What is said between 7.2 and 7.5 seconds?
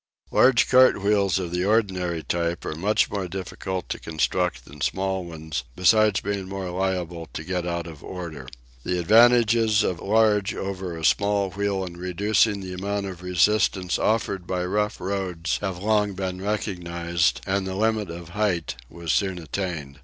to